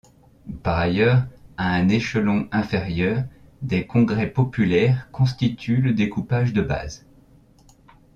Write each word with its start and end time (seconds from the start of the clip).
Par 0.63 0.79
ailleurs, 0.79 1.25
à 1.57 1.75
un 1.75 1.87
échelon 1.87 2.47
inférieur, 2.51 3.23
des 3.61 3.85
congrès 3.85 4.31
populaires 4.31 5.07
constituent 5.11 5.79
le 5.79 5.93
découpage 5.93 6.53
de 6.53 6.63
base. 6.63 7.05